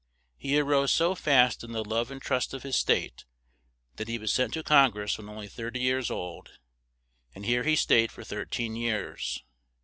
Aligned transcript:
He 0.35 0.57
a 0.57 0.63
rose 0.63 0.91
so 0.91 1.13
fast 1.13 1.63
in 1.63 1.73
the 1.73 1.83
love 1.85 2.09
and 2.09 2.19
trust 2.19 2.55
of 2.55 2.63
his 2.63 2.75
state 2.75 3.23
that 3.97 4.07
he 4.07 4.17
was 4.17 4.33
sent 4.33 4.51
to 4.55 4.63
Con 4.63 4.89
gress 4.89 5.19
when 5.19 5.29
on 5.29 5.35
ly 5.37 5.47
thir 5.47 5.69
ty 5.69 5.77
years 5.79 6.09
old; 6.09 6.57
and 7.35 7.45
here 7.45 7.61
he 7.61 7.75
stayed 7.75 8.11
for 8.11 8.23
thir 8.23 8.45
teen 8.45 8.75
years. 8.75 9.43